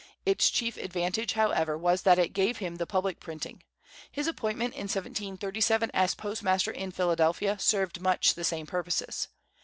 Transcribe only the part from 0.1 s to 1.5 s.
Its chief advantage,